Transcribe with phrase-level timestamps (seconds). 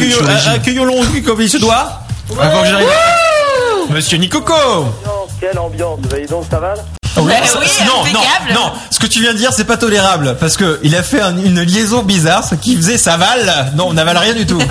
[0.00, 2.00] accueillons, accueillons-le comme il se doit.
[2.40, 2.88] Avant que j'arrive.
[3.90, 4.54] Monsieur Nicoco.
[5.40, 6.99] Quelle ambiance, vous voyez donc, ça va là?
[7.16, 8.20] Oui, Bah ça- oui, non, non,
[8.54, 8.72] non.
[8.90, 11.36] Ce que tu viens de dire, c'est pas tolérable parce que il a fait un-
[11.36, 13.72] une liaison bizarre, ce qui faisait ça vale.
[13.74, 14.60] Non, on n'avale rien du tout.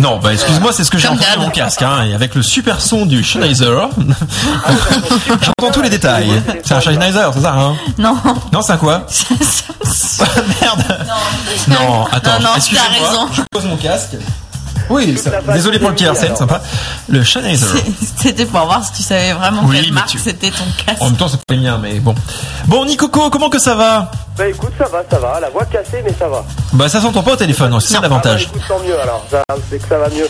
[0.00, 2.80] Non, bah excuse-moi, c'est ce que j'ai entendu mon casque, hein, et avec le super
[2.80, 3.88] son du Schneider.
[5.42, 6.30] J'entends tous les détails.
[6.64, 8.16] C'est un Schneider, c'est ça, hein Non.
[8.52, 9.06] Non, c'est un quoi
[10.62, 10.98] Merde.
[11.68, 12.88] Non, attends, Non, non, excusez-moi.
[13.00, 13.28] t'as raison.
[13.34, 14.16] Je pose mon casque.
[14.90, 16.36] Oui, ça- désolé pour le petit alors.
[16.36, 16.60] sympa.
[17.08, 17.66] Le Schneider.
[18.20, 21.00] C'était pour voir si tu savais vraiment Oui, quelle marque tu- c'était ton casque.
[21.02, 22.14] En même temps, c'est pas le mien, mais bon.
[22.66, 24.10] Bon, Nicoco, comment que ça va?
[24.36, 25.40] Bah écoute, ça va, ça va.
[25.40, 26.44] La voix cassée, mais ça va.
[26.72, 28.44] Bah, ça s'entend pas au téléphone, c'est ça Ah bah l'avantage.
[28.44, 29.24] écoute, tant mieux alors.
[29.70, 30.26] C'est que ça va mieux.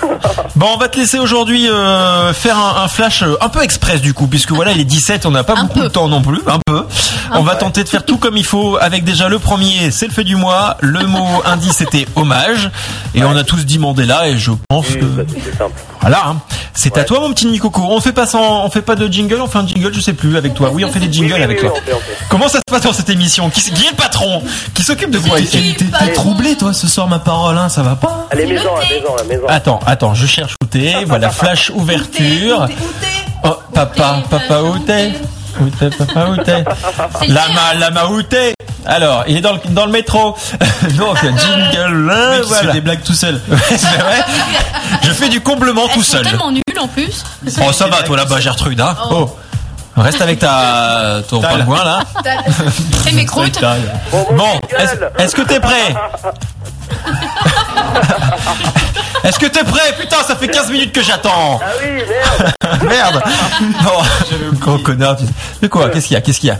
[0.56, 4.00] Bon, on va te laisser aujourd'hui euh, faire un, un flash euh, un peu express
[4.00, 5.84] du coup, puisque voilà, il est 17, on n'a pas Un beaucoup peu.
[5.84, 6.84] de temps non plus, un peu.
[7.32, 10.12] on va tenter de faire tout comme il faut, avec déjà le premier, c'est le
[10.12, 12.70] fait du mois, le mot indice c'était hommage,
[13.14, 15.26] et on a tous dit Mandela, et je pense Oui, que...
[15.58, 15.64] ça.
[16.00, 16.36] Voilà, hein.
[16.74, 17.80] c'est à toi mon petit Nicoco.
[17.88, 20.12] On fait pas sans, on fait pas de jingle, on fait un jingle, je sais
[20.12, 20.70] plus, avec toi.
[20.72, 21.72] Oui, on fait des jingles Oui, oui, avec oui, toi.
[21.76, 22.16] on fait, on fait.
[22.28, 24.42] Comment ça se passe dans cette émission qui, qui est le patron
[24.74, 27.96] Qui s'occupe de quoi T'es t'es troublé toi ce soir ma parole hein, ça va
[27.96, 29.42] pas Allez, maison, la maison, la maison.
[29.48, 30.94] Attends, attends, je cherche où t'es.
[31.06, 32.66] Voilà, flash ouverture.
[33.44, 35.12] Oh, papa, papa, où t'es
[35.60, 36.64] Où t'es, papa, où t'es
[37.28, 38.54] Lama, lama, où t'es
[38.86, 40.36] Alors, il est dans le, dans le métro.
[40.96, 42.72] Donc, jingle, là, Mec, il se fait voilà.
[42.72, 43.40] des blagues tout seul.
[43.48, 44.24] Ouais, c'est vrai.
[45.02, 46.22] Je fais du comblement tout seul.
[46.24, 47.24] tellement nulles en plus.
[47.66, 49.36] Oh, ça va, toi là-bas, Gertrude, hein Oh.
[49.96, 52.00] Reste avec ta, ton pingouin, là.
[53.06, 53.60] Et mes croûtes.
[54.12, 54.60] Bon,
[55.18, 55.94] est-ce que t'es prêt?
[59.24, 59.94] Est-ce que t'es prêt?
[59.98, 62.82] Putain, ça fait 15 minutes que j'attends Ah oui, merde.
[62.82, 63.22] Merde
[63.82, 65.16] Non, j'avais le gros connard.
[65.62, 65.88] Mais quoi?
[65.88, 66.20] Qu'est-ce qu'il y a?
[66.20, 66.58] Qu'est-ce qu'il y a?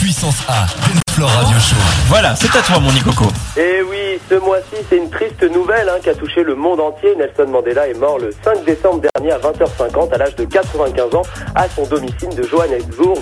[0.00, 0.66] Puissance A,
[1.12, 1.76] Floor Radio Show.
[2.08, 3.32] Voilà, c'est à toi, mon Nicoco.
[3.56, 3.96] Et oui,
[4.32, 7.14] ce mois-ci, c'est une triste nouvelle hein, qui a touché le monde entier.
[7.16, 11.22] Nelson Mandela est mort le 5 décembre dernier à 20h50 à l'âge de 95 ans
[11.54, 13.18] à son domicile de Johannesburg.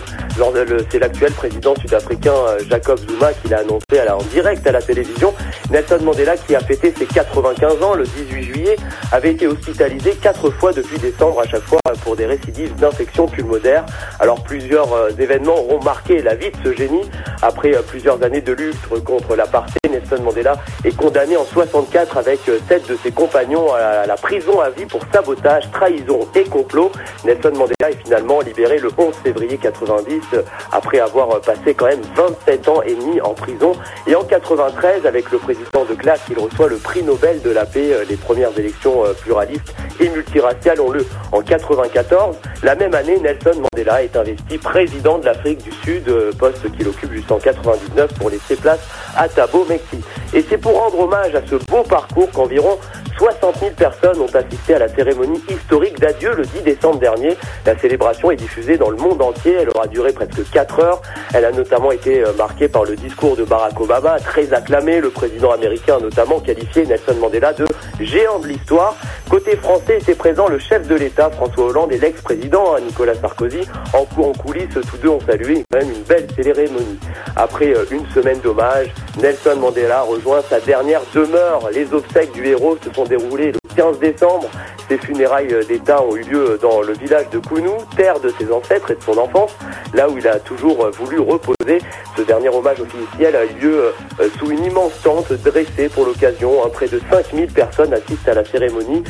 [0.88, 5.34] C'est l'actuel président sud-africain euh, Jacob Zuma qui l'a annoncé en direct à la télévision.
[5.72, 8.76] Nelson Mandela, qui a fêté ses 95 ans le 18 juillet,
[9.10, 13.84] avait été hospitalisé quatre fois depuis décembre, à chaque fois pour des récidives d'infections pulmonaires.
[14.20, 17.02] Alors plusieurs euh, événements auront marqué la vie de ce génie.
[17.42, 22.40] Après euh, plusieurs années de lutte contre l'apartheid, Nelson Mandela est condamné en 64 avec
[22.48, 26.90] euh, sept de ses compagnons à la prison à vie pour sabotage, trahison et complot.
[27.24, 31.86] Nelson Mandela est finalement libéré le 11 février 90 euh, après avoir euh, passé quand
[31.86, 33.72] même 27 ans et demi en prison.
[34.06, 37.66] Et en 93, avec le président de classe, il reçoit le prix Nobel de la
[37.66, 42.36] paix, les premières élections pluralistes et multiraciales ont lieu en 94.
[42.62, 47.12] La même année, Nelson Mandela est investi président de l'Afrique du Sud, poste qu'il occupe
[47.12, 48.80] jusqu'en 99 pour laisser place
[49.16, 49.89] à Thabo Mbeki.
[50.34, 52.78] Et c'est pour rendre hommage à ce beau parcours qu'environ
[53.18, 57.36] 60 000 personnes ont assisté à la cérémonie historique d'adieu le 10 décembre dernier.
[57.66, 59.56] La célébration est diffusée dans le monde entier.
[59.60, 61.02] Elle aura duré presque 4 heures.
[61.34, 65.00] Elle a notamment été euh, marquée par le discours de Barack Obama, très acclamé.
[65.00, 67.66] Le président américain a notamment qualifié Nelson Mandela de
[68.00, 68.94] géant de l'histoire.
[69.28, 73.60] Côté français était présent le chef de l'État, François Hollande, et l'ex-président, hein, Nicolas Sarkozy.
[73.92, 76.98] En, cou- en coulisses, tous deux ont salué quand même une belle cérémonie.
[77.36, 78.88] Après euh, une semaine d'hommage,
[79.18, 81.68] Nelson Mandela rejoint sa dernière demeure.
[81.72, 84.48] Les obsèques du héros se sont déroulées le 15 décembre.
[84.90, 88.50] Ses funérailles euh, d'État ont eu lieu dans le village de Kounou, terre de ses
[88.50, 89.56] ancêtres et de son enfance,
[89.94, 91.78] là où il a toujours euh, voulu reposer.
[92.16, 93.84] Ce dernier hommage officiel a eu lieu
[94.18, 96.64] euh, sous une immense tente dressée pour l'occasion.
[96.64, 99.04] Hein, Près de 5000 personnes assistent à la cérémonie,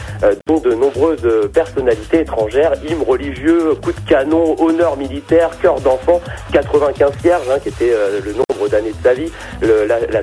[0.46, 6.20] dont de nombreuses personnalités étrangères, hymnes religieux, coups de canon, honneurs militaires, chœurs d'enfants,
[6.52, 9.30] 95 cierges, hein, qui était le nombre d'années de sa vie.
[9.62, 10.22] La, la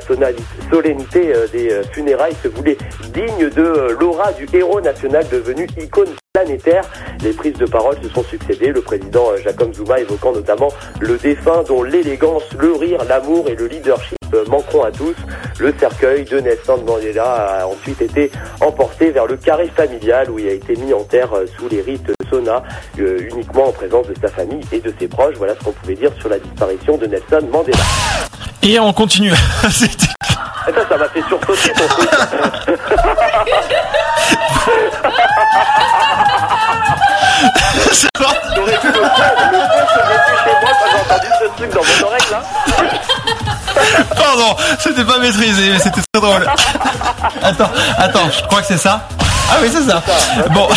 [0.72, 2.78] solennité des funérailles se voulait
[3.14, 6.84] digne de l'aura du héros national devenu icône planétaire.
[7.22, 10.70] Les prises de parole se sont succédées, le président euh, Jacob Zuma évoquant notamment
[11.00, 15.16] le défunt dont l'élégance, le rire, l'amour et le leadership manqueront à tous.
[15.58, 18.30] Le cercueil de Nelson Mandela a ensuite été
[18.60, 21.82] emporté vers le carré familial où il a été mis en terre euh, sous les
[21.82, 22.62] rites sauna,
[23.00, 25.36] euh, uniquement en présence de sa famille et de ses proches.
[25.38, 27.78] Voilà ce qu'on pouvait dire sur la disparition de Nelson Mandela.
[28.64, 29.32] Et on continue.
[30.68, 32.10] Ça, ça m'a fait sursauter ton truc.
[44.38, 46.48] Pardon, c'était pas maîtrisé, mais c'était très drôle.
[47.42, 49.08] Attends, attends, je crois que c'est ça.
[49.50, 50.04] Ah oui, c'est ça.
[50.52, 50.68] Bon,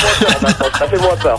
[0.78, 1.36] Ça fait moins peur.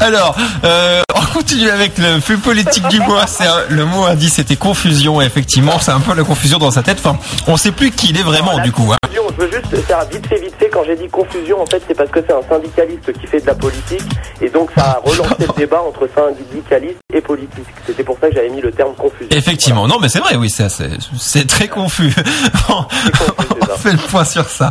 [0.00, 0.34] alors,
[0.64, 1.02] euh,
[1.36, 3.26] continue avec le fait politique du mois.
[3.26, 5.20] C'est un- le mot indice, c'était confusion.
[5.20, 6.98] Effectivement, c'est un peu la confusion dans sa tête.
[7.04, 8.90] Enfin, on sait plus qui il est vraiment du coup.
[8.92, 8.96] hein.
[9.38, 10.70] Je veux juste faire vite fait, vite fait.
[10.70, 13.46] Quand j'ai dit confusion, en fait, c'est parce que c'est un syndicaliste qui fait de
[13.46, 14.00] la politique.
[14.40, 17.66] Et donc, ça a relancé le débat entre syndicaliste et politique.
[17.86, 19.28] C'était pour ça que j'avais mis le terme confusion.
[19.30, 22.14] Effectivement, non, mais c'est vrai, oui, c'est très confus.
[22.70, 23.76] on c'est ça.
[23.76, 24.70] fait le point sur ça.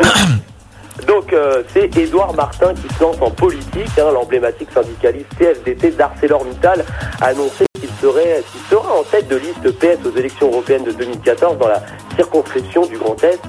[1.06, 3.98] Donc euh, c'est Édouard Martin qui se lance en politique.
[3.98, 4.10] hein.
[4.12, 6.84] L'emblématique syndicaliste CFDT d'ArcelorMittal
[7.20, 11.68] a annoncé qu'il sera en tête de liste PS aux élections européennes de 2014 dans
[11.68, 11.82] la
[12.18, 13.40] circonscription du Grand Est.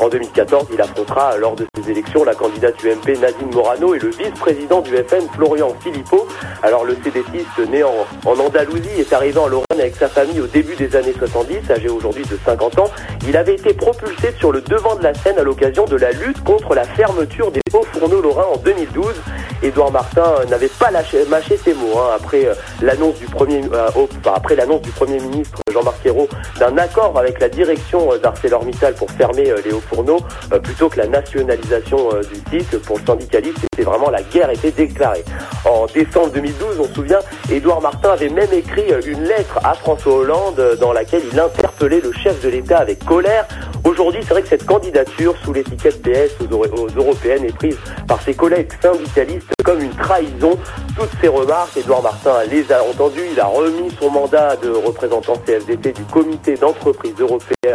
[0.00, 4.08] En 2014, il affrontera lors de ces élections la candidate UMP Nadine Morano et le
[4.08, 6.26] vice-président du FN Florian Philippot.
[6.62, 7.94] Alors le CDTiste né en,
[8.24, 12.24] Andalousie est arrivé en Lorraine avec sa famille au début des années 70, âgé aujourd'hui
[12.24, 12.90] de 50 ans.
[13.28, 16.42] Il avait été propulsé sur le devant de la scène à l'occasion de la lutte
[16.42, 19.14] contre la fermeture des hauts fourneaux lorrains en 2012.
[19.62, 20.90] Édouard Martin n'avait pas
[21.28, 23.88] mâché ses mots hein, après euh, l'annonce du premier euh,
[24.26, 26.28] après l'annonce du premier ministre Jean-Marc Ayrault
[26.58, 30.20] d'un accord avec la direction euh, d'ArcelorMittal pour fermer euh, les hauts fourneaux
[30.52, 34.50] euh, plutôt que la nationalisation euh, du site pour le syndicaliste c'était vraiment la guerre
[34.50, 35.24] était déclarée.
[35.64, 37.18] En décembre 2012, on se souvient,
[37.50, 42.12] Édouard Martin avait même écrit une lettre à François Hollande dans laquelle il interpellait le
[42.12, 43.46] chef de l'État avec colère.
[43.84, 47.76] Aujourd'hui, c'est vrai que cette candidature sous l'étiquette PS aux, euro- aux européennes est prise
[48.08, 50.58] par ses collègues syndicalistes comme une trahison.
[50.98, 53.26] Toutes ces remarques, Édouard Martin les a entendues.
[53.32, 57.14] Il a remis son mandat de représentant CFDT du comité d'entreprise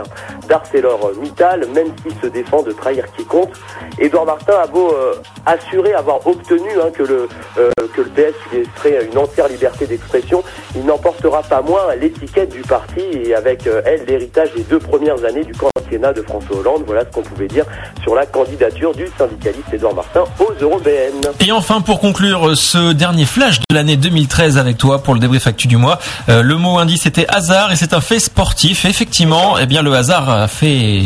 [0.02, 3.54] européen d'ArcelorMittal, même s'il se défend de trahir quiconque.
[4.00, 5.16] Édouard Martin a beau euh,
[5.46, 9.86] assurer avoir obtenu hein, que, le, euh, que le PS lui laisserait une entière liberté
[9.86, 10.44] d'expression,
[10.76, 15.24] il n'emportera pas moins l'étiquette du parti et avec euh, elle l'héritage des deux premières
[15.26, 15.54] années du
[15.92, 16.84] quinquennat de François Hollande.
[16.86, 17.66] Voilà ce qu'on pouvait dire
[18.02, 21.22] sur la candidature du syndicaliste Édouard Martin aux européennes.
[21.40, 25.48] Et enfin, pour conclure ce dernier flash de l'année 2013 avec toi pour le débrief
[25.48, 26.00] actu du mois,
[26.30, 28.86] euh, le mot indice était hasard et c'est un fait sportif.
[28.86, 31.02] Effectivement, eh bien le hasard a fait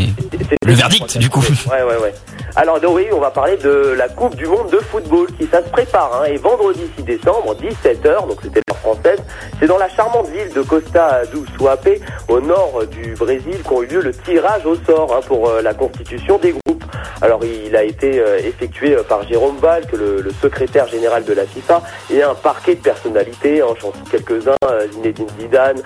[0.65, 1.43] le verdict du coup.
[1.69, 2.13] Ouais, ouais, ouais.
[2.57, 5.69] Alors oui, on va parler de la Coupe du Monde de football qui ça se
[5.69, 6.21] prépare.
[6.21, 9.19] Hein, et vendredi 6 décembre, 17h, donc c'était l'heure française,
[9.59, 11.99] c'est dans la charmante ville de Costa do Suape,
[12.29, 15.73] au nord du Brésil, qu'ont eu lieu le tirage au sort hein, pour euh, la
[15.73, 16.64] constitution des groupes.
[17.21, 21.33] Alors il a été euh, effectué euh, par Jérôme Valk, le, le secrétaire général de
[21.33, 21.81] la FIFA,
[22.11, 25.81] et un parquet de personnalités, en chanson quelques-uns, euh, Zinedine Zidane,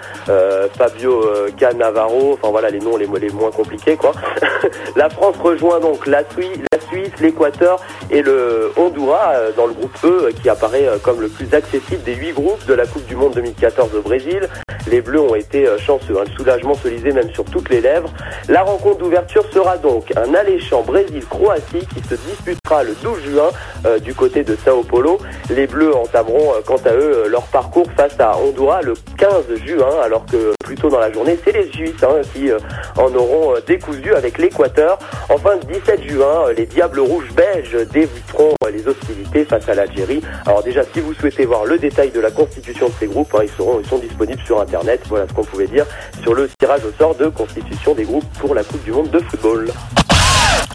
[0.77, 1.25] Fabio
[1.57, 4.11] Cannavaro, enfin voilà les noms les, moins compliqués quoi.
[4.95, 7.79] la France rejoint donc la Suisse, l'Équateur
[8.09, 12.33] et le Honduras dans le groupe E qui apparaît comme le plus accessible des huit
[12.33, 14.49] groupes de la Coupe du Monde 2014 au Brésil.
[14.87, 16.23] Les Bleus ont été euh, chanceux, hein.
[16.25, 18.11] le soulagement se lisait même sur toutes les lèvres.
[18.47, 23.49] La rencontre d'ouverture sera donc un alléchant Brésil-Croatie qui se disputera le 12 juin
[23.85, 25.19] euh, du côté de Sao Paulo.
[25.49, 30.01] Les Bleus entameront euh, quant à eux leur parcours face à Honduras le 15 juin,
[30.03, 32.59] alors que plus tôt dans la journée, c'est les Suisses hein, qui euh,
[32.95, 34.99] en auront euh, décousu avec l'Équateur.
[35.27, 39.73] Enfin, le 17 juin, euh, les Diables Rouges belges débuteront euh, les hostilités face à
[39.73, 40.21] l'Algérie.
[40.45, 43.41] Alors déjà, si vous souhaitez voir le détail de la constitution de ces groupes, hein,
[43.41, 45.01] ils, seront, ils sont disponibles sur Internet.
[45.09, 45.87] Voilà ce qu'on pouvait dire
[46.21, 49.17] sur le tirage au sort de constitution des groupes pour la Coupe du Monde de
[49.21, 49.71] football.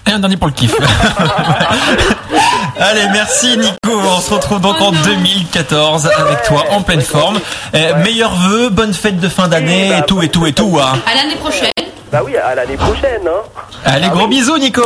[0.08, 0.74] Et un dernier pour le kiff.
[2.86, 3.76] Allez, merci Nico.
[3.86, 7.40] On se retrouve donc en 2014 avec toi en pleine forme.
[7.74, 10.78] Euh, Meilleurs vœux, bonne fête de fin d'année et tout et tout et tout.
[10.82, 10.98] hein.
[11.10, 11.70] À l'année prochaine.
[12.12, 13.22] Bah oui, à l'année prochaine.
[13.26, 13.60] Hein.
[13.84, 14.82] Allez, gros bisous Nico.